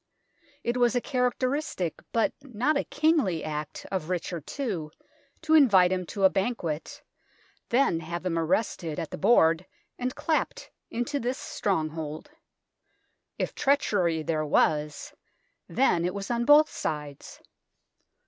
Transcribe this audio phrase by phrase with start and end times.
[0.63, 4.87] It was a characteristic, but not a kingly, act of Richard II
[5.43, 7.03] to invite him to a banquet,
[7.69, 9.67] then have him arrested at the board
[9.99, 12.31] and clapt into this stronghold.
[13.37, 15.13] If treachery there was,
[15.69, 17.39] then it was on both sides.